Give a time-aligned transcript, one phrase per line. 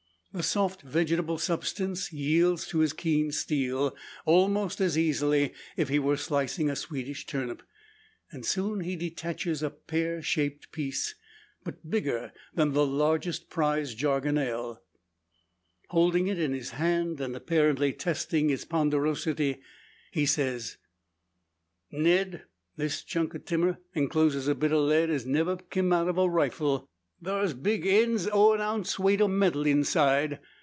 [0.33, 5.99] The soft vegetable substance yields to his keen steel, almost as easily as if he
[5.99, 7.61] were slicing a Swedish turnip;
[8.31, 11.15] and soon he detaches a pear shaped piece,
[11.65, 14.79] but bigger than the largest prize "Jargonelle."
[15.89, 19.59] Holding it in his hand, and apparently testing its ponderosity,
[20.13, 20.77] he says:
[21.91, 22.43] "Ned;
[22.77, 26.29] this chunk o' timmer encloses a bit o' lead as niver kim out o' a
[26.29, 26.87] rifle.
[27.23, 30.39] Thar's big eends o' an ounce weight o' metal inside.